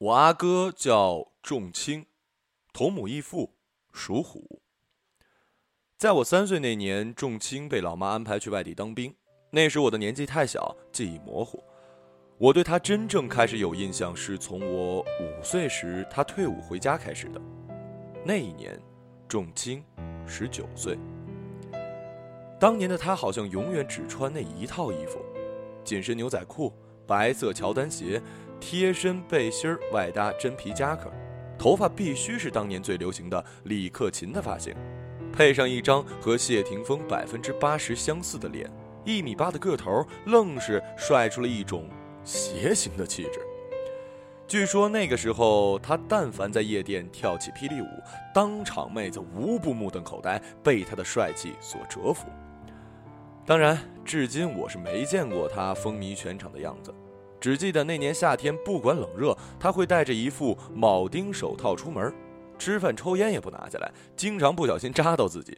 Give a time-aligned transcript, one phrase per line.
[0.00, 2.06] 我阿哥叫仲卿，
[2.72, 3.52] 同母异父，
[3.92, 4.62] 属虎。
[5.98, 9.14] 在我三岁那年，仲卿被老妈安排去外地当兵。
[9.50, 11.62] 那时我的年纪太小，记忆模糊。
[12.38, 17.40] 我对他真正开始有印象，是从我五岁时他退伍回家开始的。
[18.24, 18.80] 那一年，
[19.28, 19.84] 仲卿
[20.26, 20.98] 十九岁。
[22.58, 25.22] 当年的他好像永远只穿那一套衣服：
[25.84, 26.72] 紧身牛仔裤、
[27.06, 28.22] 白色乔丹鞋、
[28.60, 31.10] 贴身背心外搭真皮夹克，
[31.58, 34.74] 头发必须是当年最流行的李克勤的发型。
[35.32, 38.70] 配上一张和谢霆锋百分之八十相似的脸，
[39.04, 41.88] 一米八的个头，愣是帅出了一种
[42.24, 43.40] 邪形的气质。
[44.48, 47.86] 据说那个时候，他但凡在夜店跳起霹雳舞，
[48.34, 52.26] 当场妹子无不目瞪口呆，被他的帅气所折服。
[53.46, 56.92] 当然，至今我是没见过他风靡全场的样子，
[57.40, 62.12] 只记得那年夏天，不管冷热，他会戴着一副铆钉手套出门。
[62.58, 65.56] 吃饭抽烟也不拿下来，经常不小心扎到自己。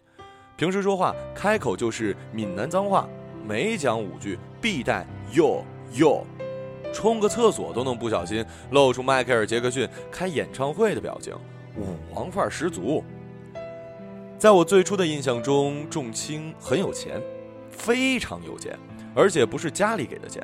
[0.56, 3.08] 平时说话开口就是闽南脏话，
[3.44, 6.24] 每讲五句必带哟哟。
[6.94, 11.34] 冲个厕所都能不小心露出迈克尔·杰克逊开演唱会的表情，
[11.76, 13.02] 舞王范儿十足。
[14.38, 17.20] 在我最初的印象中，仲卿很有钱，
[17.70, 18.78] 非常有钱，
[19.14, 20.40] 而且不是家里给的钱。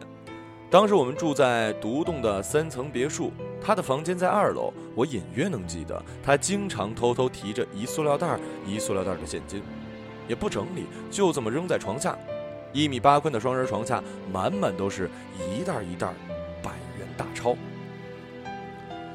[0.70, 4.70] 当时我们住在独栋的三层别墅，他的房间在二楼。
[4.94, 9.62] 我隐约能记得，他经常偷偷提着一塑料袋一塑料袋的现金，
[10.28, 12.14] 也不整理，就这么扔在床下。
[12.74, 15.08] 一米八宽的双人床下，满满都是
[15.39, 16.12] 一袋一袋
[16.62, 17.56] 百元大钞。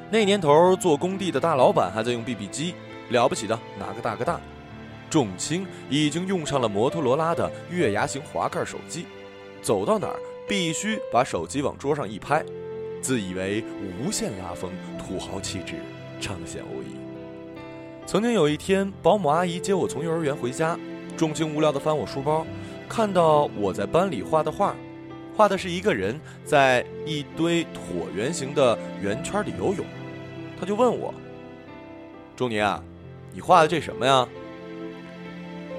[0.09, 2.73] 那年头，做工地的大老板还在用 BB 机，
[3.09, 4.41] 了不起的拿个大哥大。
[5.07, 9.05] 重青已经用上了摩托罗拉的月牙形滑盖手机，
[9.61, 10.19] 走到哪儿。
[10.47, 12.43] 必须把手机往桌上一拍，
[13.01, 13.63] 自以为
[13.99, 15.75] 无限拉风，土豪气质
[16.19, 16.87] 彰显无疑。
[18.05, 20.77] 曾经有一天，保姆阿姨接我从幼儿园回家，
[21.15, 22.45] 钟情无聊地翻我书包，
[22.89, 24.75] 看到我在班里画的画，
[25.35, 29.85] 画的是一个人在一堆椭圆形的圆圈里游泳，
[30.59, 31.13] 他就问我
[32.35, 32.83] ：“钟宁啊，
[33.31, 34.27] 你画的这什么呀？”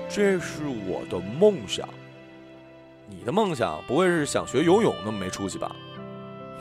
[0.09, 1.89] 这是我的梦想。
[3.25, 5.75] 你的梦想不会是想学游泳那么没出息吧？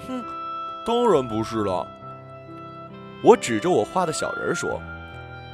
[0.07, 0.23] 哼，
[0.85, 1.85] 当然不是了。
[3.21, 4.81] 我指着我画的小人说：“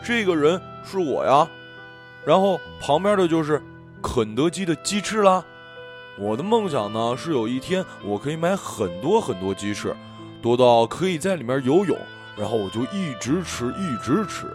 [0.05, 1.49] 这个人是我呀。”
[2.23, 3.59] 然后旁边的就是
[4.03, 5.43] 肯德基的鸡翅啦。
[6.15, 9.95] 我的梦想呢是有一天我可以买很多很多鸡翅，
[10.43, 11.97] 多到可以在里面游泳，
[12.37, 14.45] 然后我就一直吃一直吃。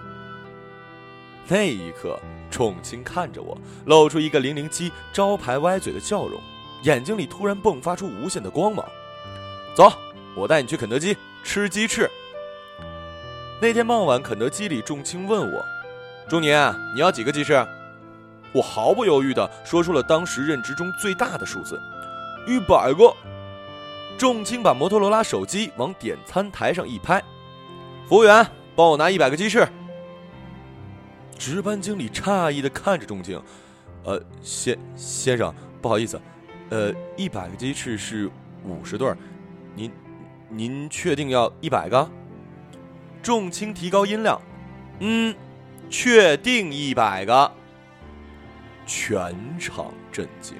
[1.49, 2.17] 那一刻。
[2.55, 6.41] 重青看着我，露出一个零零七招牌歪嘴的笑容，
[6.85, 8.87] 眼睛里突然迸发出无限的光芒。
[9.75, 9.93] 走，
[10.37, 12.09] 我带你去肯德基吃鸡翅。
[13.61, 15.65] 那天傍晚，肯德基里，重青问我
[16.31, 16.47] ：“仲尼，
[16.95, 17.55] 你要几个鸡翅？”
[18.55, 21.77] 我毫不犹豫地说出了当时认知中最大的数字：
[22.47, 23.13] 一百个。
[24.17, 27.21] 重青把摩托罗拉手机往点餐台上一拍
[28.09, 29.67] ：“服务员，帮我拿一百个鸡翅。”
[31.39, 33.41] 值班经理诧异的看着仲青，
[34.05, 36.21] 呃，先先生，不好意思，
[36.71, 38.31] 呃，一百个鸡翅是
[38.65, 39.13] 五十对，
[39.75, 39.91] 您
[40.49, 42.09] 您确定要一百个？
[43.23, 44.41] 仲青提高音量，
[45.01, 45.35] 嗯，
[45.91, 47.51] 确定一百个。
[48.87, 50.55] 全场震惊。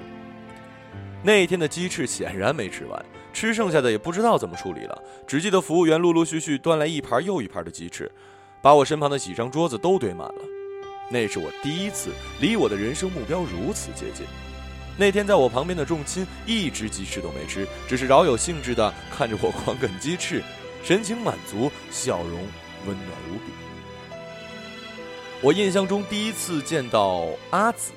[1.23, 8.11] 那天的鸡翅显然没吃完，吃剩下的也不知道怎么处理了，只记得服务员陆陆续续端来一盘又一盘的鸡翅，
[8.63, 10.41] 把我身旁的几张桌子都堆满了。
[11.09, 14.25] 那是我第一次离我的人生目标如此接近。
[14.97, 20.41] 那天在我旁边的仲亲一只鸡翅都没吃，只是饶有兴致地看着我狂啃鸡翅，
[20.83, 22.39] 神情满足，笑容
[22.87, 23.51] 温暖无比。
[25.41, 27.91] 我印象中第一次见到阿紫，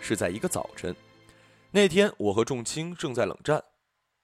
[0.00, 0.96] 是在一个早晨。
[1.70, 3.62] 那天我和仲卿正在冷战，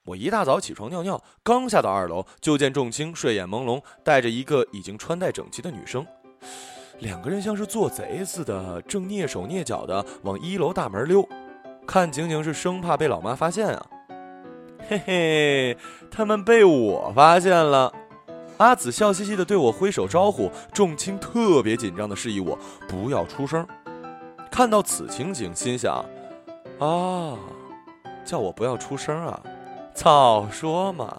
[0.05, 6.05] 我一大早起床尿尿，刚下到二楼，就见仲卿睡眼朦胧，带着一个已经穿戴整齐的女生。
[6.99, 11.27] 两个人像是做贼似的，正蹑手蹑脚的往一楼大门溜，
[11.85, 13.85] 看情形是生怕被老妈发现啊。
[14.89, 15.77] 嘿嘿，
[16.09, 17.93] 他们被我发现了。
[18.57, 22.57] 阿紫笑嘻嘻的对我挥手招呼，仲卿特别紧张的示意我
[22.87, 23.67] 不要出声。
[24.49, 26.03] 看到此情景，心想：
[26.79, 27.37] 啊，
[28.25, 29.39] 叫我不要出声啊，
[29.93, 31.17] 早说嘛。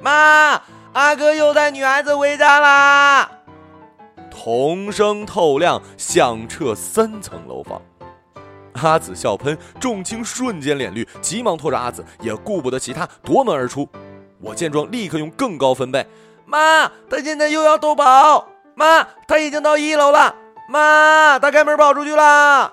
[0.00, 0.62] 妈，
[0.94, 3.30] 阿哥又带女孩子回家啦。
[4.32, 7.80] 童声透亮，响彻三层楼房。
[8.82, 13.86] 阿紫笑喷，仲卿瞬间脸绿，急忙拖着阿紫，也顾不得其他，夺门而出。
[14.40, 16.04] 我见状，立刻用更高分贝
[16.46, 18.48] ：“妈，他现在又要偷跑！
[18.74, 20.34] 妈，他已经到一楼了！
[20.68, 22.72] 妈，他开门跑出去了！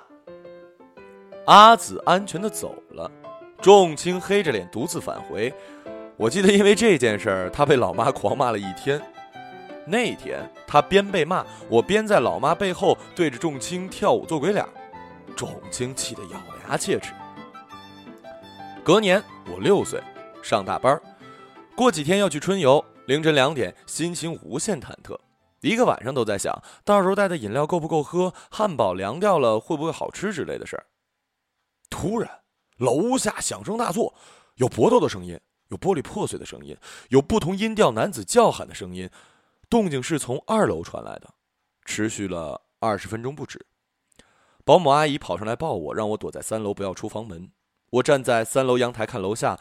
[1.46, 3.12] 阿紫安全的走了，
[3.62, 5.54] 仲青黑着脸独自返回。
[6.16, 9.00] 我记得因为这件事儿，他被老妈狂骂了一天。
[9.90, 14.64] 那天他边被骂，我边在老妈背后对着仲青跳舞做鬼脸，
[15.36, 17.12] 仲青气得咬牙切齿。
[18.84, 19.22] 隔年
[19.52, 20.02] 我六岁，
[20.44, 21.02] 上大班，
[21.76, 25.18] 过几天要去春游，凌晨两点，心情无限忐忑，
[25.62, 30.86] 一个晚上都在想到时候带的饮料够不够喝，汉堡凉掉了会不会好吃之类的事儿。
[31.90, 32.30] 突然，
[32.78, 34.14] 楼下响声大作，
[34.56, 35.40] 有搏斗的声音，
[35.70, 36.78] 有玻璃破碎的声音，
[37.10, 39.10] 有不同音调男子叫喊的声音。
[39.70, 41.36] 动静是从二楼传来的，
[41.86, 43.68] 持续了二十分钟不止。
[44.66, 47.52] 保姆阿姨跑上来抱我，让我躲在三楼，不要出房门。
[47.92, 49.60] 我站在三楼阳台看楼下，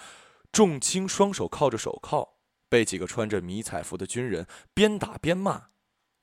[0.51, 2.37] 仲青双手靠着手铐，
[2.69, 5.69] 被几个穿着迷彩服的军人边打边骂，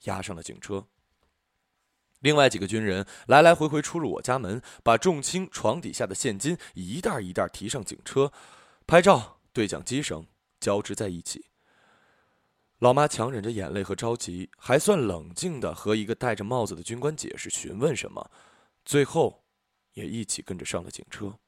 [0.03, 0.87] 押上了警车。
[2.21, 8.31] 另外几个军人来来回回出入我家门，把仲青床底下的现金一袋一袋提上警车，
[8.87, 10.25] 拍照对讲机声
[10.59, 11.45] 交织在一起。
[12.85, 18.29] 老妈强忍着眼泪和着急，还算冷静的和一个戴着帽子的军官解释、询问什么，
[18.85, 19.43] 最后，
[19.93, 21.39] 也一起跟着上了警车。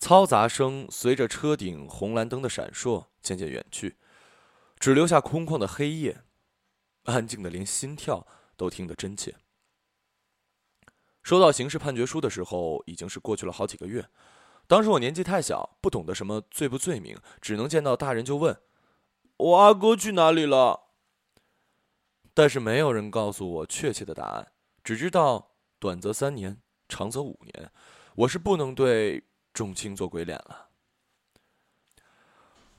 [0.00, 3.98] 嘈杂声随着车顶红蓝灯的闪烁渐渐远去，
[4.78, 6.22] 只留下空旷的黑夜，
[7.02, 8.26] 安静的连心跳
[8.56, 9.36] 都听得真切。
[11.22, 14.08] 收到刑事判决书的时候，已经是过去了好几个月。
[14.66, 18.58] 当时我年纪太小，不懂得什么罪不罪名，只能见到大人就问。
[19.42, 20.80] 我阿哥去哪里了？
[22.32, 24.52] 但是没有人告诉我确切的答案，
[24.84, 26.58] 只知道短则三年，
[26.88, 27.70] 长则五年。
[28.14, 30.68] 我是不能对仲青做鬼脸了。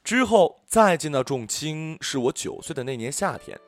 [0.04, 3.60] 之后再见到仲青，是我九岁的那年夏天。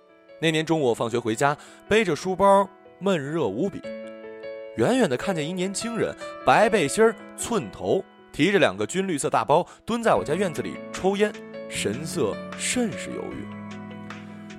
[0.42, 1.58] 那年中午放学回家，
[1.90, 2.70] 背着书包，
[3.00, 3.82] 闷热无比。
[4.78, 6.16] 远远的看见一年轻人，
[6.46, 11.34] 白背心寸头，提着两个军绿色大包，蹲在我家院子里抽烟。
[11.70, 13.46] 神色甚是犹豫。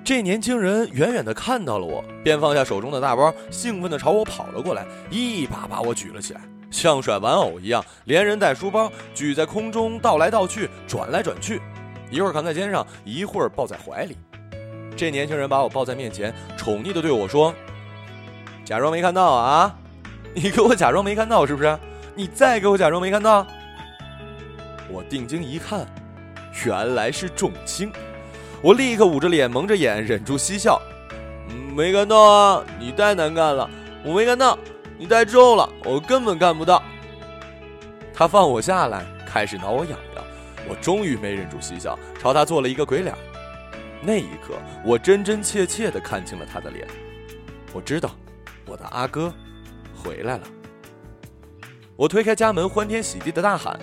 [0.03, 6.39] 这年轻人远远的看到了我，便放下手中的大包，兴奋的朝我跑了过来，一把把我举了起来，
[6.71, 11.61] 像甩玩偶一样，连人带书包举在空中，倒来倒去，转来转去，
[12.09, 14.17] 一会儿扛在肩上，一会儿抱在怀里。
[14.95, 17.53] 这年轻人把我抱在面前，宠溺的对我说
[18.63, 19.77] ：“假装没看到啊，
[20.33, 21.77] 你给我假装没看到是不是？
[22.15, 23.45] 你再给我假装没看到。”
[24.89, 25.85] 我定睛一看。
[26.65, 27.91] 原来是仲青，
[28.61, 30.81] 我立刻捂着脸，蒙着眼，忍住嬉笑。
[31.75, 33.69] 没看到啊，你太难看了，
[34.03, 34.57] 我没看到，
[34.97, 36.81] 你太重了，我根本看不到。
[38.13, 40.23] 他放我下来，开始挠我痒痒，
[40.67, 43.13] 我终于没忍住嬉笑，朝他做了一个鬼脸。
[44.01, 46.87] 那一刻，我真真切切的看清了他的脸。
[47.73, 48.09] 我知道，
[48.65, 49.31] 我的阿哥
[49.95, 50.43] 回来了。
[51.95, 53.79] 我推开家门，欢天喜地的大喊：“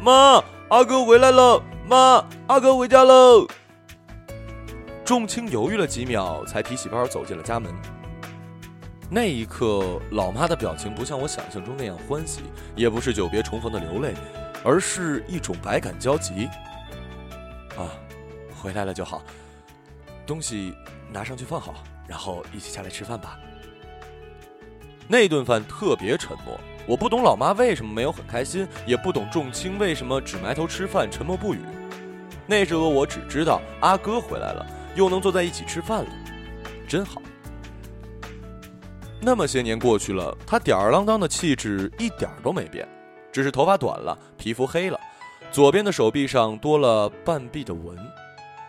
[0.00, 3.46] 妈，阿哥回来了！”妈，阿哥回家喽。
[5.04, 7.70] 仲青犹豫了几秒，才提起包走进了家门。
[9.10, 12.44] 那一刻，老妈的表情不像我想象中那样欢喜，
[12.74, 14.14] 也不是久别重逢的流泪，
[14.64, 16.48] 而是一种百感交集。
[17.76, 17.84] 啊，
[18.58, 19.22] 回来了就好，
[20.26, 20.72] 东西
[21.12, 21.74] 拿上去放好，
[22.08, 23.38] 然后一起下来吃饭吧。
[25.08, 26.58] 那顿饭特别沉默。
[26.86, 31.60] 我不懂老妈为什么没有很开心，也不懂仲青为什么只埋头吃饭，沉默不语。
[32.52, 36.10] 那时候我只知道阿哥回来了，又能坐在一起吃饭了，
[36.86, 37.22] 真好。
[39.22, 42.86] 那么些年过去了，他吊儿郎当的气质一点都没变，
[43.32, 45.00] 只是头发短了，皮肤黑了，
[45.50, 47.96] 左边的手臂上多了半臂的纹。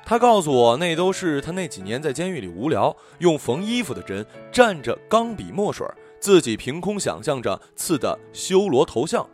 [0.06, 5.86] 他告诉我，那都是他那几年在监狱里无聊，用缝衣服的针蘸着钢笔墨水，
[6.22, 9.30] 自己凭空想象着刺的修罗头像。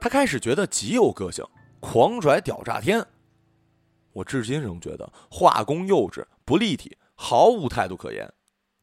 [0.00, 1.44] 他开始觉得极有个性，
[1.78, 3.06] 狂拽屌炸天。
[4.18, 8.32] 我至今仍觉得画工幼稚不立体，毫无态度可言，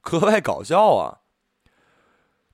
[0.02, 1.22] 格外搞笑啊！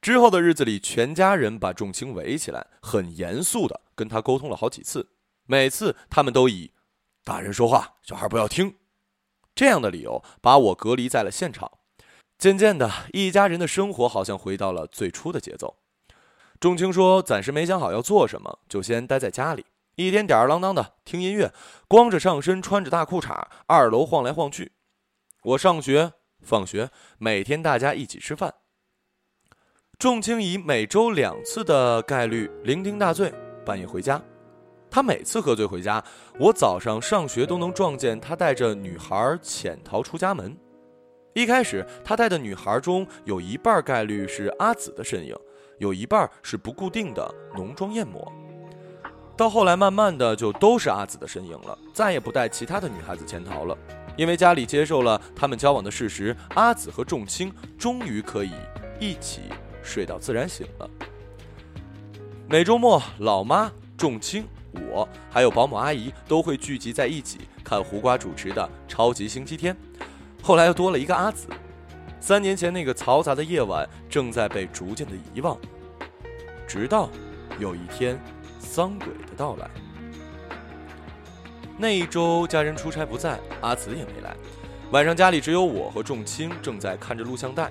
[0.01, 5.09] 之后的日子里，全家人把仲青围起来，很严肃的跟他沟通了好几次，
[5.45, 6.71] 每次他们都以
[7.23, 8.77] “大人说话，小孩不要听”
[9.53, 11.71] 这样的理由把我隔离在了现场。
[12.39, 15.77] 渐渐的，一家人的生活好像回到了最初的节奏。
[16.59, 21.53] 仲青说：“暂时没想好要做什么，就先待在家里。”一天吊儿郎当的听音乐，
[21.87, 24.71] 光着上身，穿着大裤衩，二楼晃来晃去。
[25.43, 28.53] 我上学、放学，每天大家一起吃饭。
[29.99, 33.33] 仲青以每周两次的概率酩酊大醉，
[33.65, 34.21] 半夜回家。
[34.89, 36.03] 他每次喝醉回家，
[36.39, 40.57] 我早上上学都能撞见他带着女孩潜逃出家门。
[41.33, 45.35] 一开始，他带的女孩中有一半概率是阿紫的身影，
[45.77, 48.31] 有一半是不固定的浓妆艳抹。
[49.41, 53.75] 到后来，慢慢的就都是阿紫的身影了，再也不带其他的女孩子潜逃了，
[54.15, 58.51] 因为家里接受了他们交往的事实，阿紫和仲青终于可以
[58.99, 59.41] 一起
[59.81, 60.87] 睡到自然醒了。
[62.47, 69.73] 每周末，老妈、仲青、我还有保姆阿姨都会聚集在一起看胡瓜主持的《超级星期天》。
[70.43, 71.47] 后来又多了一个阿紫。
[72.19, 75.57] 三年前那个嘈杂的夜晚正在被逐渐的遗忘，
[76.67, 77.09] 直到
[77.57, 78.21] 有一天。
[78.71, 79.69] 丧鬼的到来。
[81.77, 84.33] 那一周，家人出差不在，阿紫也没来。
[84.91, 87.69] 晚上家里只有我和仲青正在看着录像带。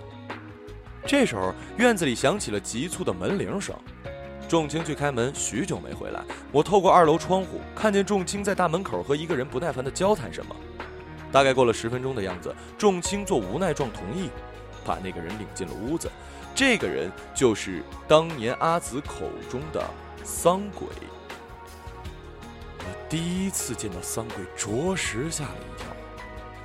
[1.07, 3.75] 这时候，院子里响起了急促的门铃声。
[4.47, 6.23] 仲青去开门，许久没回来。
[6.53, 10.55] 我透过二楼窗户看见仲青在大门口和一个人不耐烦地交谈什么。
[11.33, 14.29] 大概过了十分钟的样子，仲青做无奈状同意，
[14.85, 16.11] 把那个人领进了屋子。
[16.55, 19.83] 这个人就是当年阿紫口中的。
[20.25, 20.87] 丧鬼，
[22.79, 25.87] 我第一次见到丧鬼，着实吓了一跳。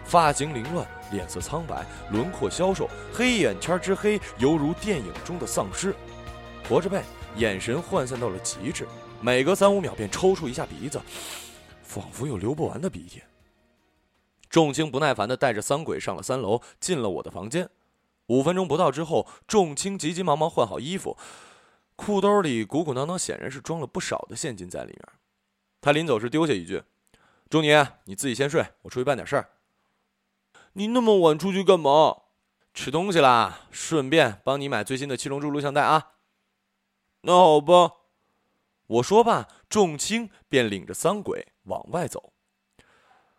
[0.04, 5.96] 发型凌乱，脸色苍白，轮廓消瘦，黑眼圈之黑，犹如电影中的丧尸。
[6.64, 7.02] 驼着背，
[7.36, 8.88] 眼神涣散到了极致，
[9.20, 11.02] 每隔三五秒便抽搐一下鼻子，
[11.82, 13.22] 仿佛有流不完的鼻涕。
[14.50, 17.70] 仲青不耐烦地带着丧鬼上了三楼，进了我的房间。
[18.28, 21.18] 五分钟不到之后，仲青急急忙忙换好衣服。
[21.96, 25.02] 裤兜里鼓鼓囊囊，显然是装了不少的现金在里面。
[25.82, 26.84] 他临走时丢下一句
[27.50, 27.70] ：“钟尼，
[28.06, 29.50] 你自己先睡，我出去办点事儿。”
[30.74, 32.24] 你那么晚出去干嘛？
[32.74, 36.16] 吃东西啦，顺便帮你买最新的《七龙珠》录像带啊。
[37.22, 37.94] 那好吧。
[38.88, 42.34] 我说罢，仲青便领着丧鬼往外走。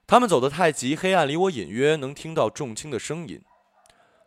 [0.06, 3.42] 他们走得太急，黑暗里我隐约能听到仲青的声音。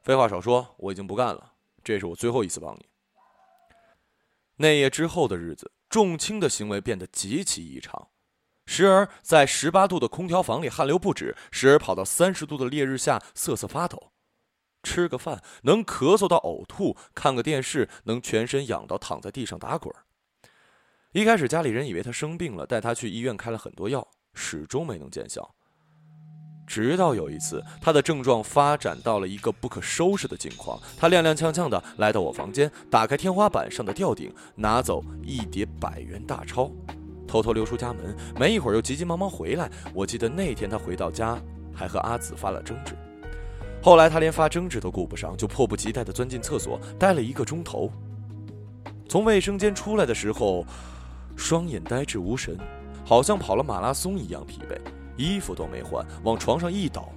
[0.03, 2.88] 废话少说，我已经不干了，这是我最后一次帮你。
[4.61, 8.09] 那夜之后的日子，仲青的行为变得极其异常，
[8.65, 14.11] 时而在十八度的空调房里汗流不止，时而跑到三十度的烈日下瑟瑟发抖。
[14.83, 19.93] 吃个饭能咳嗽到呕吐，看个电视能全身痒到躺在地上打滚。
[21.13, 25.55] 一开始家里人以为他生病了，带他去医院开了很多药，始终没能见效。
[26.69, 30.79] 直到有一次，他的症状发展到了一个不可收拾的境况。
[30.95, 36.71] 他踉踉跄跄地来到我房间，打开天花板上的吊顶，拿走一叠百元大钞，
[37.27, 38.15] 偷偷溜出家门。
[38.39, 39.67] 没一会儿又急急忙忙回来。
[39.95, 41.41] 我记得那天他回到家，
[41.73, 42.93] 还和阿紫发了争执。
[43.81, 47.91] 后来他连发争执都顾不上，就迫不及待地钻进厕所，待了一个钟头。
[49.07, 50.63] 从卫生间出来的时候，
[51.35, 52.55] 双眼呆滞无神，
[53.03, 54.77] 好像跑了马拉松一样疲惫。
[55.19, 57.09] 衣服都没换，往床上一倒，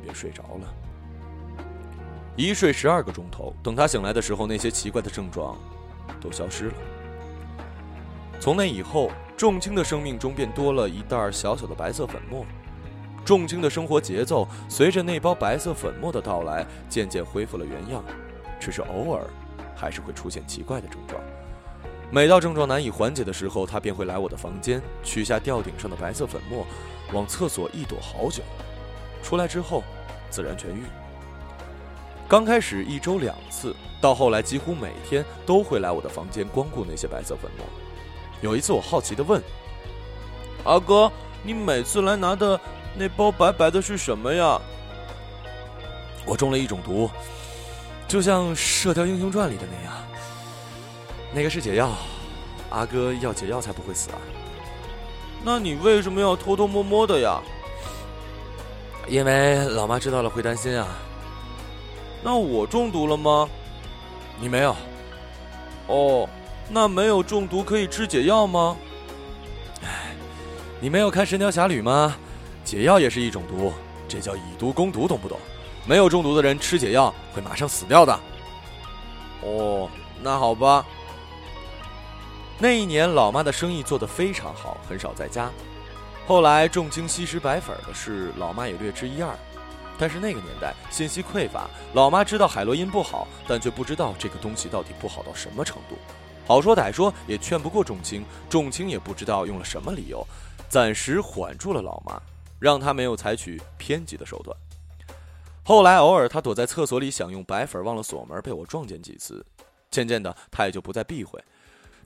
[0.00, 0.74] 便睡着了。
[2.36, 5.58] 一睡十二个钟头，等他醒来的时候，那些奇怪的症状
[6.20, 6.74] 都消失了。
[8.38, 12.46] 从那以后，仲青的生命中便多了一袋小小的白色粉末。
[13.24, 18.04] 仲青的生活节奏随着那包白色粉末的到来，渐渐恢复了原样，
[18.60, 19.26] 只是偶尔
[19.74, 21.20] 还是会出现奇怪的症状。
[22.10, 26.64] 每到症状难以缓解的时候，他便会来我的房间，取下吊顶上的白色粉末。
[27.12, 28.42] 往厕所一躲好久，
[29.22, 29.82] 出来之后
[30.30, 30.82] 自然痊愈。
[32.28, 37.66] 刚开始一周两次，到后来几乎每天都会来我的房间光顾那些白色粉末。
[38.40, 39.40] 有一次我好奇的问
[40.64, 42.58] ：“阿哥，你每次来拿的
[42.96, 44.60] 那包白白的是什么呀？”
[46.24, 47.10] 我中了一种毒，
[48.08, 49.94] 就像《射雕英雄传》里的那样。
[51.34, 51.90] 那个是解药，
[52.70, 54.18] 阿哥要解药才不会死啊。
[55.44, 57.40] 那你为什么要偷偷摸摸的呀？
[59.08, 60.86] 因为老妈知道了会担心啊。
[62.22, 63.48] 那我中毒了吗？
[64.40, 64.76] 你没有。
[65.88, 66.28] 哦，
[66.68, 68.76] 那没有中毒可以吃解药吗？
[69.82, 70.14] 哎，
[70.80, 72.16] 你没有看《神雕侠侣》吗？
[72.64, 73.72] 解药也是一种毒，
[74.06, 75.36] 这叫以毒攻毒，懂不懂？
[75.84, 78.20] 没有中毒的人吃解药会马上死掉的。
[79.40, 79.90] 哦，
[80.22, 80.86] 那好吧。
[82.62, 85.50] 那一年，老妈的生意做得非常好，很少在家。
[86.28, 89.36] 后来，重青吸食白粉的事，老妈也略知一二。
[89.98, 95.96] 但是那个年代信息匮乏，老妈知道海洛因不好，但却不知道这个东西到底不好到什么程度。
[96.46, 100.24] 好说歹说也劝不过重青，重青也不知道用了什么理由，
[100.68, 102.22] 暂时缓住了老妈，
[102.60, 104.56] 让她没有采取偏激的手段。
[105.64, 109.44] 后来，偶尔她躲在厕所里想用白粉，忘了锁门，被我撞见几次。
[109.90, 111.42] 渐渐的，她也就不再避讳。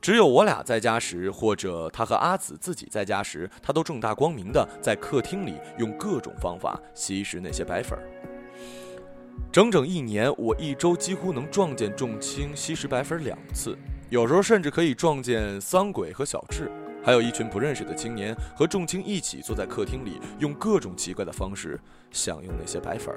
[0.06, 7.98] 只有我俩在家时，或者他和阿紫自己在家时，他都正大光明的在客厅里用各种方法吸食那些白粉。
[9.50, 13.76] 整整一年，我一周几乎能撞见仲青吸食白粉两次，
[14.08, 16.70] 有时候甚至可以撞见桑鬼和小智，
[17.04, 21.80] 还有一群不认识的青年和仲青一起坐在客厅里，用各种奇怪的方式
[22.12, 23.12] 享用那些白粉。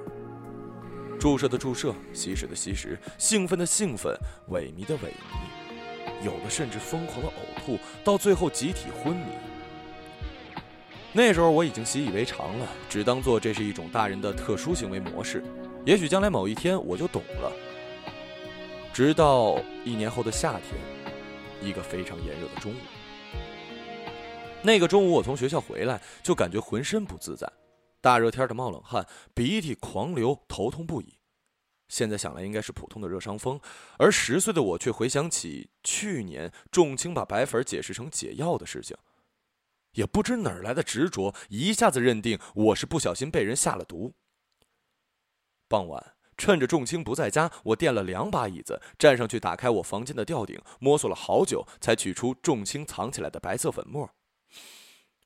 [1.19, 4.11] 注射的注射，吸食的吸食，兴奋的兴奋，
[4.49, 5.58] 萎靡的萎靡。
[6.23, 9.25] 有的甚至疯狂的呕吐，到最后集体昏迷。
[11.11, 15.43] 那时候我已经习以为常了，只当做这是一种大人的特殊行为模式。
[15.85, 17.51] 也许将来某一天我就懂了。
[18.93, 20.79] 直到一年后的夏天，
[21.61, 22.75] 一个非常炎热的中午。
[24.61, 27.49] 那个中午我从学校回来，就感觉浑身不自在，
[28.01, 31.18] 大热天的冒冷汗，鼻涕狂流，头痛不已。
[31.89, 33.59] 现在想来应该是普通的热伤风，
[33.97, 38.95] 而十岁的我却回想起去年仲青把白粉解释成解药的事情，
[39.93, 44.13] 也不知哪儿来的执着，一下子认定我是不小心被人下了毒。
[45.67, 54.09] 傍晚，趁着仲青不在家，我垫了两把椅子，站上去打开我房间的吊顶，摸索了好久，才取出仲青藏起来的白色粉末。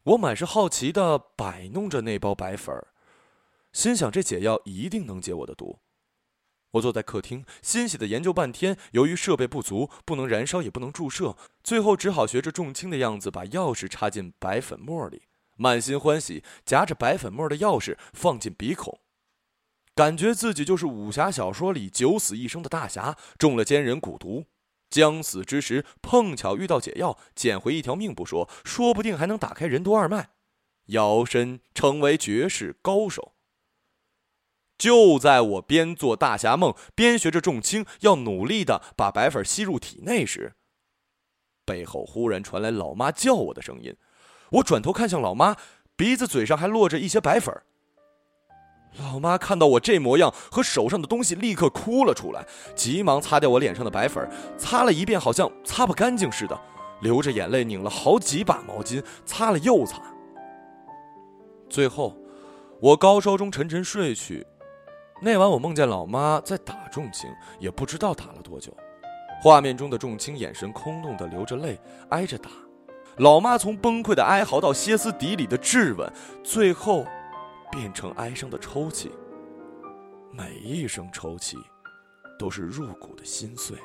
[0.03, 2.73] 我满是好奇地摆弄着那包白粉，
[3.73, 5.79] 心想这解药一定能解我的毒。
[6.73, 8.77] 我坐在客厅，欣喜的研究半天。
[8.91, 15.23] 由于设备不足，不能燃烧，也不能注射，最后只好学着重青的样子，把钥匙插进白粉末里，
[15.55, 18.99] 满心欢喜，夹着白粉末的钥匙放进鼻孔，
[19.93, 24.45] 感觉自己就是武侠小说里九死一生的大侠，中了奸人蛊毒，
[24.89, 30.29] 将死之时碰巧遇到解药，捡回一条命不说，说不定还能打开任督二脉，
[30.87, 33.33] 摇身成为绝世高手。
[34.77, 40.53] 就在我边做大侠梦，边学着重青要努力的把白粉吸入体内时，
[41.65, 43.95] 背后忽然传来老妈叫我的声音。
[44.51, 45.55] 我转头看向老妈，
[45.95, 47.55] 鼻子嘴上还落着一些白粉。
[48.99, 52.45] 老妈看到我这模样和手上的东西，立刻哭了出来，
[52.75, 56.59] 急忙擦掉我脸上的白粉，擦了一遍好像擦不干净似的，
[57.01, 59.99] 流着眼泪拧了好几把毛巾，擦了又擦。
[61.69, 62.15] 最后，
[62.79, 64.45] 我高烧中沉沉睡去。
[65.25, 68.75] 那晚我梦见老妈在打仲青，也不知道打了多久。
[69.41, 72.49] 画面中的仲青眼神空洞的流着泪，挨着打。
[73.19, 76.11] 老妈从崩溃的哀嚎到歇斯底里的质问，
[76.43, 77.05] 最后
[77.71, 79.09] 变成哀伤的抽泣。
[80.29, 81.57] 每一声抽泣，
[82.37, 83.77] 都是入骨的心碎。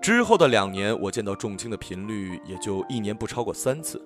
[0.00, 4.04] 之后的两年，我见到仲青的频率也就一年不超过三次。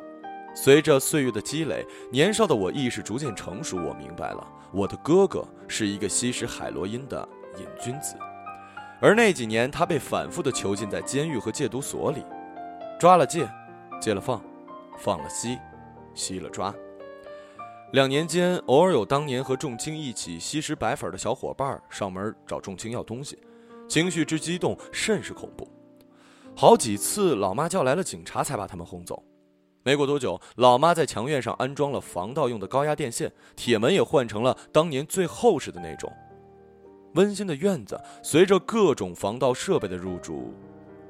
[0.57, 4.45] 随着岁月的积累，年少的我意识逐渐成熟，我明白了。
[4.73, 8.17] 我的哥哥是一个吸食海洛因的瘾君子，
[8.99, 12.25] 而那几年他被反复的囚禁在监狱和戒毒所里，
[12.99, 13.47] 抓了戒，
[14.01, 14.43] 戒了放，
[14.99, 15.59] 放了吸，
[16.15, 16.75] 吸了抓。
[17.93, 23.39] 两年间，偶尔有当年和仲青一起吸食白粉的小伙伴上门找仲青要东西，
[23.87, 25.69] 情绪之激动甚是恐怖。
[26.57, 29.23] 好几次，老妈叫来了警察才把他们轰走。
[29.87, 36.13] 没过多久，老妈在墙院上安装了防盗用的高压电线，铁门也换成了当年最厚实的那种。
[37.15, 40.53] 温馨的院子随着各种防盗设备的入住，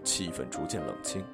[0.05, 1.25] 气氛逐渐冷清。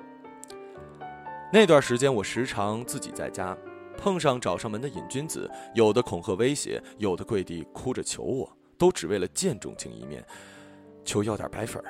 [1.53, 3.59] 那段时间，我时常自己在家，
[3.99, 10.25] 碰上找上门的瘾君子，有的恐吓威胁，有的跪地哭着求我，都只为了见仲青一面，
[11.05, 11.83] 求要点白粉。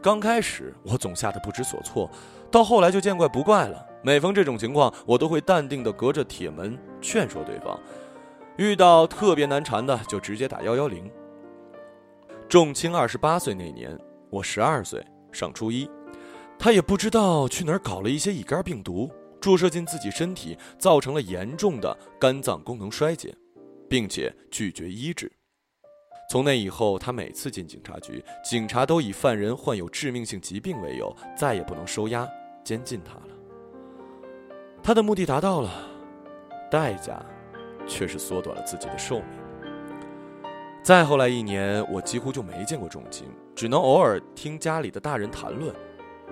[0.00, 2.10] 刚开始我总吓得不知所措，
[2.50, 3.86] 到后来就见怪不怪了。
[4.02, 7.78] 每逢这种情况，我都会淡定地隔着铁门劝说对方。
[8.56, 11.10] 遇到特别难缠的，就直接打幺幺零。
[12.48, 13.98] 仲青二十八岁那年，
[14.30, 15.88] 我十二岁，上初一，
[16.58, 23.34] 他也不知道去哪儿搞了一些乙肝病毒，注射进自己身体，造成了严重的肝脏功能衰竭，
[23.88, 25.30] 并且拒绝医治。
[26.30, 32.28] 从那以后，他每次进警察局，警察都以犯人患有致命性疾病为由，再也不能收押、
[32.64, 33.37] 监禁他了。
[34.88, 35.70] 他的目的达到了，
[36.70, 37.22] 代价
[37.86, 39.28] 却是缩短了自己的寿命。
[40.82, 45.74] 再后来一年，我几乎就没见过仲青，只能偶尔听家里的大人谈论，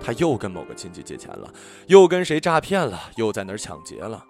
[0.01, 1.53] 他又跟某个亲戚借钱了，
[1.85, 4.25] 又跟谁诈骗了，又在哪儿抢劫了，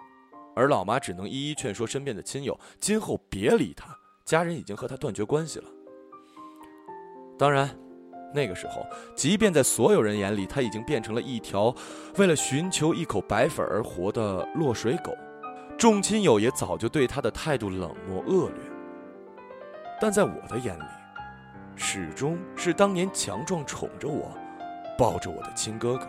[0.53, 3.97] 而老妈只能一一劝说身边的亲友，今后别理他。
[4.25, 5.69] 家人已经和他断绝关系了。
[7.39, 7.69] 当然，
[8.37, 11.73] 那个时候，即便在所有人眼里，他已经变成了一条
[12.17, 15.11] 为了寻求一口白粉而活的落水狗。
[15.75, 18.57] 众亲友也早就对他的态度冷漠恶劣。
[19.99, 20.83] 但在我的眼里，
[21.75, 24.31] 始终是当年强壮宠着我，
[24.97, 26.07] 抱着我的亲哥哥。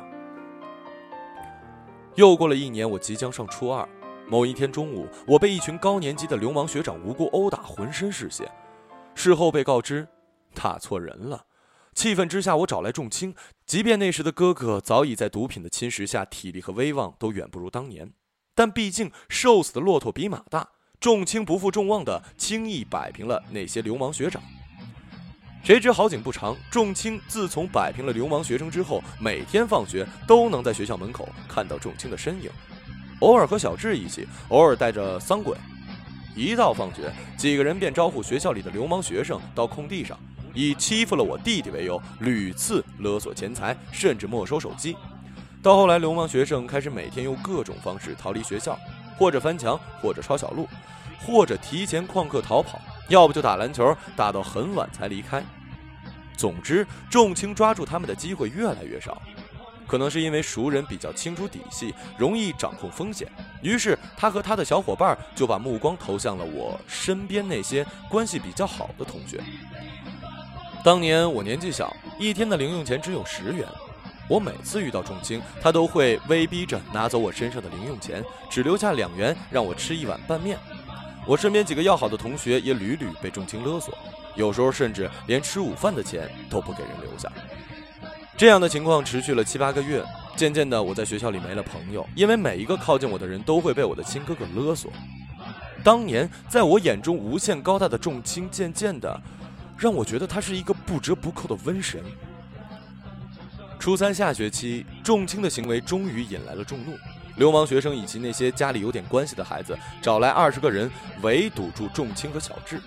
[2.14, 3.88] 又过了一年，我即将上初二。
[4.28, 8.50] 某一天中午，我被一群高年级的流氓学长无辜殴打，浑身是血。
[9.14, 10.06] 事后被告知，
[10.54, 11.42] 打错人了。
[11.94, 13.34] 气愤之下，我找来仲卿。
[13.66, 18.12] 即便那时的哥哥早已在毒品的侵蚀下，体力和威望都远不如当年，
[18.54, 20.68] 但毕竟瘦死的骆驼比马大。
[21.00, 24.42] 仲卿不负众望的轻易摆平了那些流氓学长。
[25.62, 32.50] 谁知好景不长，仲卿自从摆平了流氓学生之后，每天放学都能在学校门口看到仲卿的身影，
[33.20, 35.56] 偶尔和小智一起，偶尔带着桑鬼。
[36.34, 40.18] 一到放学，几个人便招呼学校里的流氓学生到空地上，
[40.58, 44.96] 以欺负了我弟弟为由，屡次勒索钱财，甚至没收手机。
[45.62, 48.76] 到后来，流氓学生开始每天用各种方式逃离学校，
[49.16, 50.68] 或者翻墙，或者抄小路，
[51.24, 52.80] 或者提前旷课逃跑。
[53.08, 55.40] 要不就打篮球，打到很晚才离开。
[56.36, 59.22] 总之，仲卿抓住他们的机会越来越少。
[59.86, 63.30] 可能是因为熟人比较清楚底细，容易掌控风险，
[63.62, 69.40] 于是他和他的小伙伴就把目光投向了我身边那些关系比较好的同学。
[70.84, 73.66] 当年我年纪小，一天的零用钱只有十元。
[74.28, 80.58] 我每次遇到仲卿，他都会威逼着拿走我身上的零用钱，只留下两元让我吃一碗拌面。
[81.26, 83.92] 我身边几个要好的同学也屡屡被重情勒索，
[84.34, 87.30] 有时候甚至连吃午饭的钱都不给人留下。
[88.36, 90.02] 这样的情况持续了七八个月，
[90.36, 94.92] 渐渐的，我在学校里没了朋友，因为每一个靠近我的人都会被我的亲哥哥勒索。
[95.82, 99.20] 当年在我眼中无限高大的重青，渐渐的
[99.78, 102.02] 让我觉得他是一个不折不扣的瘟神。
[103.78, 106.98] 初三下学期，重青的行为终于引来了众怒。
[107.36, 110.90] 流氓学生以及那些家里有点关系的孩子，找来二十个人
[111.22, 112.82] 围堵住仲青和小智，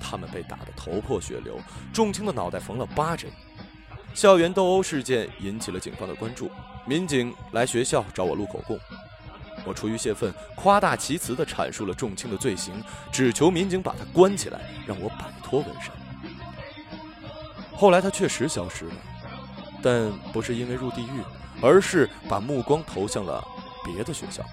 [0.00, 1.60] 他们被打得头破血流，
[1.92, 3.28] 仲青的脑袋缝了八针。
[4.14, 6.48] 校园斗殴事件引起了警方的关注，
[6.86, 8.78] 民警来学校找我录口供，
[9.64, 12.74] 我出于泄愤，夸大其词地阐述了仲青的罪行，
[13.12, 15.92] 只求民警把他关起来，让我摆脱纹身。
[17.76, 18.94] 后来他确实消失了，
[19.82, 21.22] 但不是因为入地狱。
[21.60, 23.44] 而是把目光投向了
[23.84, 24.44] 别的学校。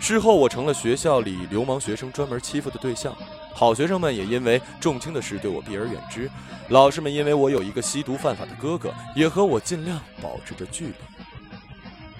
[0.00, 3.16] 事后，我成了学校里流氓学生专门欺负的对象，
[3.54, 6.28] 好学生们也因为重青的事对我避而远之，
[6.70, 10.94] 老师们因为我有一个吸毒犯法的哥哥，也和我尽量保持着距离。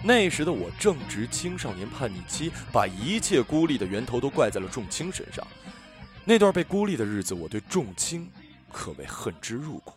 [0.07, 5.45] 那时的我正值青少年叛逆期，把一切孤立的源头都怪在了仲青身上。
[6.25, 8.31] 那段被孤立的日子，我对仲青
[8.71, 9.92] 可谓恨之入骨。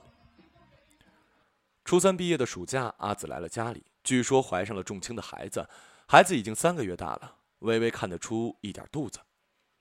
[1.85, 5.69] 初三毕业的暑假，阿紫来了家里，据说怀上了仲青的孩子，
[6.07, 9.19] 孩子已经三个月大了，微微看得出一点肚子。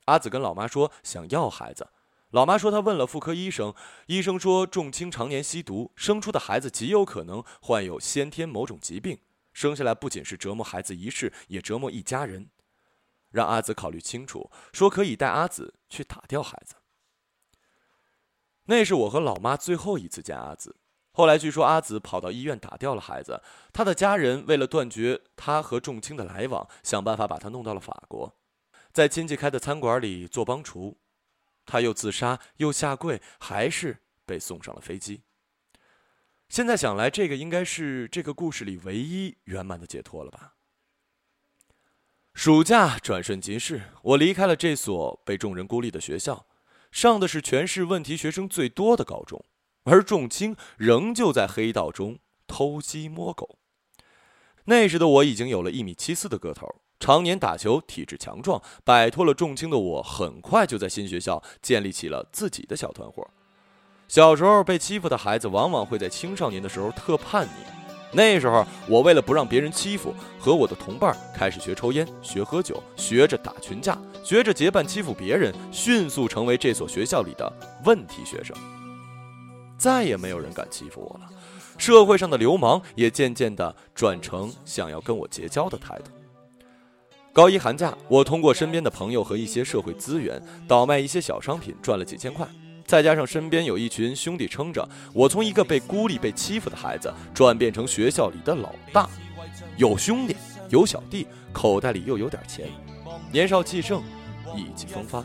[0.04, 1.88] 阿紫跟老妈说想要孩子，
[2.32, 3.72] 老妈说她问了妇科医生，
[4.08, 9.18] 医生说仲青常年吸毒，生出的孩子极有可能患有先天某种疾病，
[9.58, 12.48] 生下来不仅是折磨孩子一世，也折磨一家人，
[13.32, 16.76] 让阿紫考虑清楚，说可以带阿紫去打掉孩子。
[18.66, 20.76] 那是我和老妈最后一次见阿紫。
[21.10, 23.42] 后来据说阿紫跑到医院打掉了孩子，
[23.72, 28.38] 她的家人为了断绝她和仲青的来往，想办法把她弄到了法国，
[28.92, 30.96] 在亲戚开的餐馆里做帮厨，
[31.66, 35.24] 她又自杀又下跪，还是被送上了飞机。
[36.48, 40.54] 现在想来，这个应该是这个故事里唯一圆满的解脱了吧。
[42.32, 46.46] 暑假转瞬即逝，我离开了这所被众人孤立的学校，
[46.90, 49.44] 上的是全市问题学生最多的高中。
[49.84, 53.58] 而仲青仍旧在黑道中偷鸡摸狗。
[54.64, 58.62] 那时的我已经有了一米七四的个头，常年打球，体质强壮。
[58.84, 63.30] 摆脱了仲青的我，很快就在新学校建立起了自己的小团伙。
[64.08, 67.50] 小时候被欺负的孩子，往往会在青少年的时候特叛逆。
[68.10, 77.52] 那时候，我为了不让别人欺负，和我的同伴开始学抽烟、学喝酒、学着打群架、学着结伴欺负别人，迅速成为这所学校里的
[77.84, 78.56] 问题学生。
[79.76, 81.28] 再也没有人敢欺负我了，
[81.76, 86.10] 社会上的流氓也渐渐的转成想要跟我结交的态度。
[87.30, 92.48] 高一寒假，我通过身边的朋友和一些社会资源，倒卖一些小商品，赚了几千块。
[92.88, 99.06] 再加上身边有一群兄弟撑着，我从一个被孤立、被欺负的孩子，转变成学校里的老大，
[99.76, 100.34] 有兄弟，
[100.70, 102.66] 有小弟，口袋里又有点钱，
[103.30, 104.02] 年少气盛，
[104.56, 105.22] 意气风发。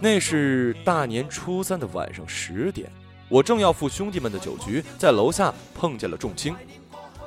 [0.00, 2.88] 那是大年初三的晚上十点，
[3.28, 6.54] 我正要赴兄弟们的酒局，在楼下碰见了仲青，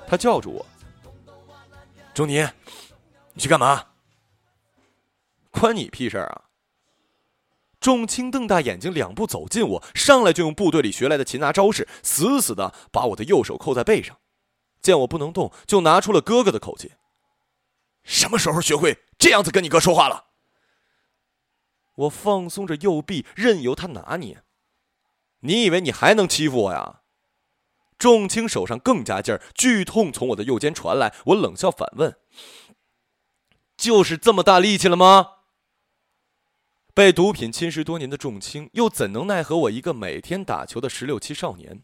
[0.07, 0.65] 他叫住我
[2.15, 2.47] ：“钟尼，
[3.33, 3.83] 你去干嘛？
[5.51, 6.43] 关你屁事啊！”
[7.81, 14.19] 仲青瞪大眼睛，两步走近我，上来就用部队里学来的擒拿招式，死死的把我的右手扣在背上。
[14.81, 16.93] 见我不能动，就拿出了哥哥的口气
[18.05, 20.27] ：“什么时候学会这样子跟你哥说话了？”
[21.97, 24.43] 我放松着右臂，任由他拿捏。
[25.39, 27.01] 你以为你还能欺负我呀？
[27.97, 31.13] 仲青手上更加劲儿，剧痛从我的右肩传来。
[31.25, 32.15] 我冷笑反问
[33.75, 35.37] ：“就是这么大力气了吗？”
[37.01, 41.81] 被毒品侵蚀多年的仲青，又怎能奈何我一个每天打球的十六七少年？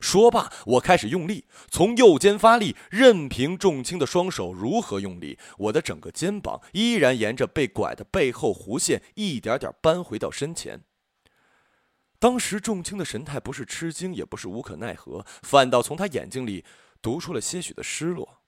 [0.00, 10.82] 说罢，我开始用力从右肩发力，任凭仲青的双手如何用力，我的整个肩膀依然沿着被拐的背后弧线一点点扳回到身前。
[12.18, 16.64] 当时仲青的神态不是吃惊，也不是无可奈何，反倒从他眼睛里
[17.00, 18.42] 读出了些许的失落。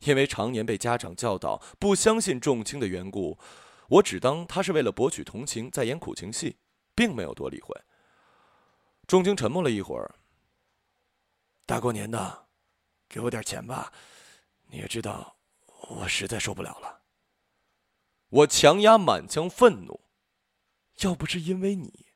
[0.00, 3.38] 因为常年被家长教导不相信仲青的缘故。
[3.90, 6.56] 我只当他是为了博取同情在演苦情戏，
[6.94, 7.74] 并没有多理会。
[9.08, 10.14] 仲青沉默了一会儿。
[11.66, 12.46] 大过年的，
[13.08, 13.92] 给我点钱吧，
[14.68, 15.36] 你也知道，
[15.88, 17.02] 我实在受不了了。
[18.28, 20.00] 我强压满腔愤怒，
[21.00, 22.06] 要不是因为你，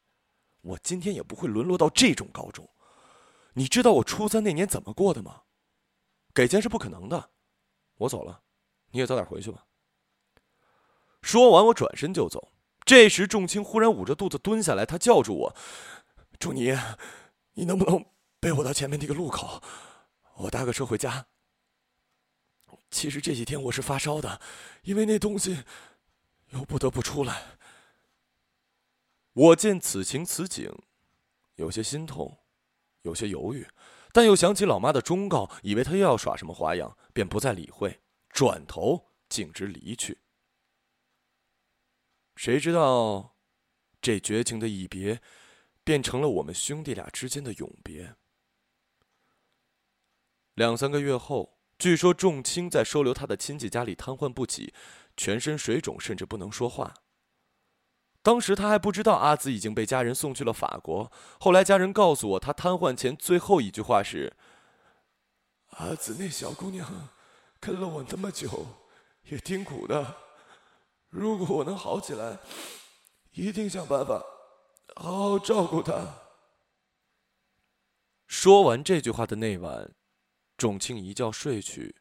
[0.60, 2.70] 我今天也不会沦落到这种高中。
[3.54, 5.42] 你知道我初三那年怎么过的吗？
[6.32, 7.30] 给钱是不可能的，
[7.96, 8.44] 我走了，
[8.92, 9.66] 你也早点回去吧。
[11.24, 12.52] 说完，我转身就走。
[12.84, 15.56] 这时，仲青忽然捂着肚子蹲下来，他叫住我
[16.38, 16.76] ：“仲尼，
[17.54, 18.04] 你能不能
[18.38, 19.62] 背我到前面那个路口？
[20.37, 21.24] 我搭个车回家。
[22.90, 24.38] 其实这几天我是发烧的，
[24.82, 25.64] 因为那东西，
[26.50, 27.56] 又不得不出来。”
[29.32, 30.70] 我见此情此景，
[31.54, 32.37] 有些心痛，
[33.00, 33.66] 有些犹豫，
[34.12, 40.18] 但又想起老妈的忠告，以为他又要耍什么花样，便不再理会，转头径直离去。
[42.37, 43.37] 谁知道，
[44.03, 45.20] 这绝情的一别，
[45.85, 48.16] 变成了我们兄弟俩之间的永别。
[50.55, 54.75] 两三个月后，据说仲青在收留他的亲戚家里瘫痪不起，
[55.16, 56.94] 全身水肿，甚至不能说话。
[58.23, 61.12] 当时他还不知道阿紫已经被家人送去了法国。
[61.38, 64.35] 后来家人告诉我，他瘫痪前最后一句话是
[65.77, 67.11] ：“阿紫那小姑娘，
[67.61, 68.66] 跟了我那么久，
[69.25, 70.16] 也挺苦的。”
[71.14, 72.38] 如果我能好起来，
[73.35, 74.20] 一定想办法
[74.96, 75.94] 好好照顾他。
[78.27, 79.94] 说完这句话的那晚，
[80.57, 81.94] 仲庆一觉睡去，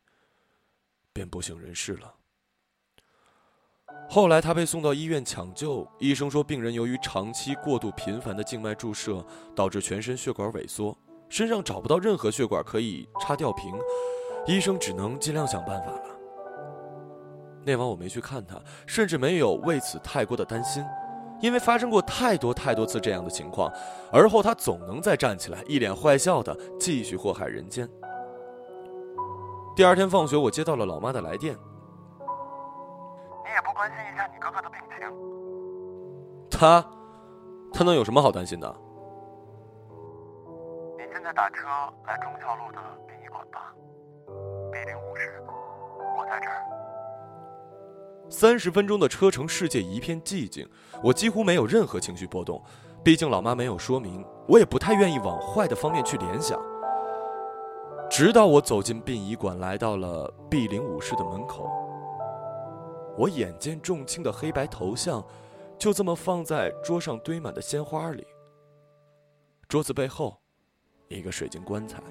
[1.14, 2.16] 便不省人事了。
[4.10, 9.24] 后来他被送到医院抢救，医生说病人由于长期过度频繁的静脉注射，
[9.56, 10.98] 导致全身血管萎缩，
[11.30, 13.72] 身上找不到任何血管可以插吊瓶，
[14.48, 16.13] 医生只能尽量想办法了。
[17.66, 20.84] 那晚我没去看他，甚至没有为此太过的担心，
[21.40, 23.72] 因为发生过太多太多次这样的情况。
[24.12, 27.90] 而后他总能再站起来，一脸坏笑的继续祸害人间。
[29.76, 31.56] 第二天放学，我接到了老妈的来电。
[33.44, 35.08] 你也不关心一下你哥哥的病情？
[36.52, 36.86] 他，
[37.74, 38.76] 他能有什么好担心的？
[40.98, 41.66] 你现在打车
[42.06, 43.74] 来中校路的殡仪馆吧
[44.72, 45.42] ，B 零五室，
[46.18, 46.83] 我在这儿。
[48.34, 50.68] 三十分钟的车程，世界一片寂静，
[51.04, 52.60] 我几乎没有任何情绪波动。
[53.04, 56.60] 毕竟老妈没有说明，我也不太愿意往坏的方面去联想。
[58.10, 61.70] 直到我走进殡仪馆，来到了 B 零五室的门口，
[63.16, 65.24] 我眼见仲青的黑白头像，
[65.78, 68.26] 就这么放在桌上堆满的鲜花里。
[69.68, 70.42] 桌子背后，
[71.08, 72.02] 一个水晶棺材，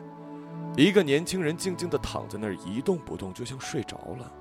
[0.76, 4.32] 一个年轻人静静地躺在那儿一动不动，就像睡着了。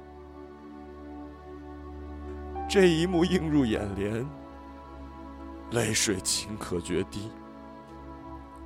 [2.73, 4.25] 这一幕映入眼帘，
[5.71, 7.29] 泪水顷刻决堤。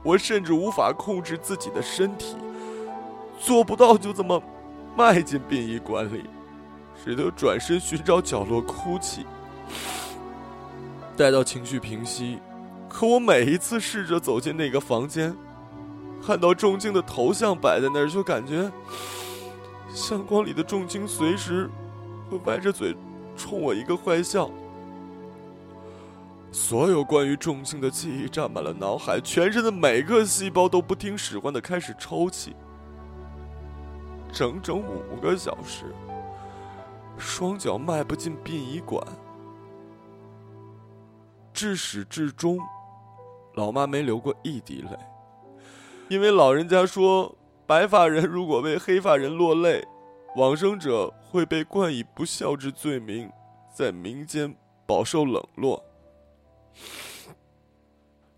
[0.03, 2.35] 我甚至无法控制自己的身体，
[3.39, 4.39] 做不到就这么
[4.95, 6.25] 迈进殡仪馆里，
[7.03, 9.25] 只得转身寻找角落哭泣。
[11.17, 12.37] 待到情绪平息，
[12.87, 15.35] 可我每一次试着走进那个房间，
[16.23, 18.71] 看到仲卿的头像摆在那儿，就感觉
[19.89, 21.67] 相框里的仲卿随时
[22.29, 22.95] 会歪着嘴。
[23.35, 24.49] 冲我一个坏笑，
[26.51, 32.55] 所有关于重庆的记忆占满了脑海，全身的每个细胞都不听使唤的开始抽泣。
[34.31, 35.85] 整整五个小时，
[37.17, 39.01] 双脚迈不进殡仪馆。
[41.53, 42.59] 至始至终，
[43.53, 44.97] 老妈没流过一滴泪，
[46.09, 47.33] 因为老人家说，
[47.65, 49.85] 白发人如果为黑发人落泪。
[50.35, 53.31] 往生者会被冠以不孝之罪名，
[53.73, 54.53] 在民间
[54.85, 55.81] 饱受冷落。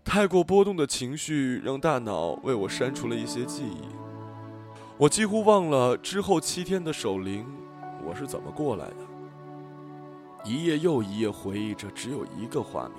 [0.04, 3.82] 太过波动的情绪让大脑为我删除了一些记忆，
[4.96, 7.44] 我几乎忘了之后七天的守灵
[8.06, 8.96] 我是怎么过来的。
[10.44, 12.96] 一夜又一夜回忆着，只有一个画面：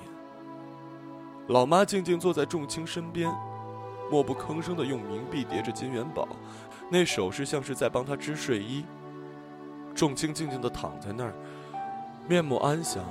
[1.47, 3.33] 老妈静静坐在仲卿身边，
[4.11, 6.27] 默不吭声的用冥币叠着金元宝，
[6.89, 8.83] 那手势像是在帮他织睡衣。
[9.93, 11.33] 仲卿静静的躺在那儿，
[12.27, 13.03] 面目安详，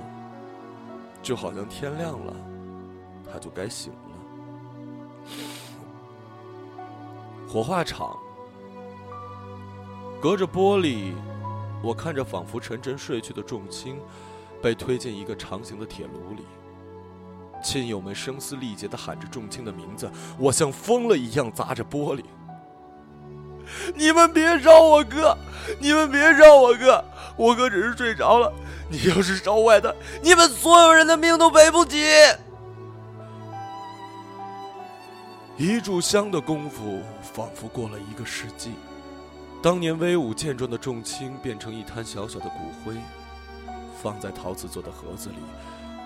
[1.22, 2.34] 就好像天亮了。
[3.30, 3.98] 他就该醒了。
[7.46, 8.16] 火化场，
[10.20, 11.12] 隔着玻璃，
[11.82, 14.00] 我看着仿佛沉沉睡去的仲卿，
[14.62, 16.44] 被推进一个长形的铁炉里。
[17.62, 22.24] 亲友们声嘶力竭的喊着仲卿的名字，我像疯了一样砸着玻璃。
[23.94, 25.36] 你们别烧我哥！
[25.78, 27.04] 你们别烧我哥！
[27.36, 28.52] 我哥只是睡着了。
[28.90, 29.92] 你要是烧坏他，
[30.22, 32.02] 你们所有人的命都赔不起。
[35.58, 38.72] 一炷香的功夫，仿佛过了一个世纪。
[39.60, 42.94] 当年威武健壮的仲卿变成一滩小小的骨灰，
[44.00, 45.36] 放在陶瓷做的盒子里，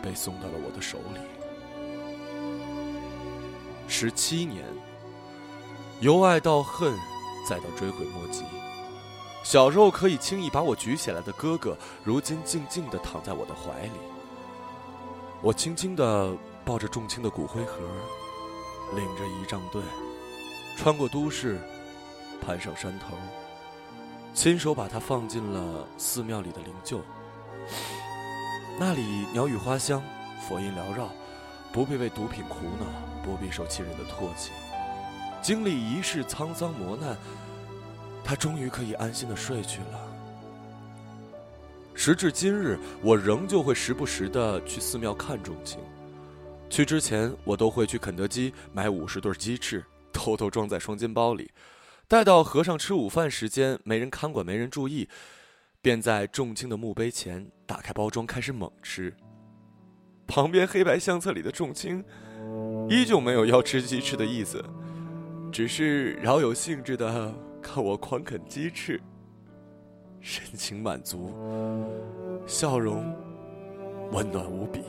[0.02, 1.20] 被送到了我的手里。
[3.92, 4.64] 十七年，
[6.00, 6.98] 由爱到恨，
[7.46, 8.42] 再到追悔莫及。
[9.44, 13.90] 小时候可以轻易把我举起来的哥哥，如今静静地躺在我的怀里。
[15.42, 17.80] 我轻轻地抱着仲卿的骨灰盒。
[18.96, 19.82] 领着仪仗队，
[20.78, 21.60] 穿过都市，
[22.40, 23.14] 攀上山头，
[24.32, 27.00] 亲手把它放进了寺庙里的灵柩。
[28.78, 29.02] 那里
[29.34, 30.02] 鸟语花香，
[30.48, 31.10] 佛音缭绕，
[31.72, 32.86] 不必为毒品苦恼，
[33.24, 34.52] 不必受亲人的唾弃。
[35.40, 37.16] 经历一世沧桑磨难，
[38.22, 40.08] 他终于可以安心的睡去了。
[41.94, 45.78] 时至今日，我仍旧会时不时的去寺庙看仲卿。
[46.68, 51.50] 去之前，我都会去肯德基买五十对鸡翅，偷偷装在双肩包里。
[52.06, 55.08] 待到和尚吃午饭时间，没人看管，没人注意，
[55.80, 59.14] 便在重青的墓碑前打开包装，开始猛吃。
[60.26, 62.04] 旁边黑白相册里的重青，
[62.88, 64.64] 依旧没有要吃鸡翅的意思，
[65.52, 69.00] 只是饶有兴致的看我狂啃鸡翅，
[70.20, 71.34] 神情满足，
[72.46, 73.14] 笑容
[74.10, 74.80] 温暖无比。